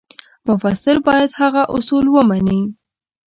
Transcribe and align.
مفسر 0.47 0.95
باید 1.07 1.31
هغه 1.39 1.61
اصول 1.75 2.05
ومني. 2.09 2.61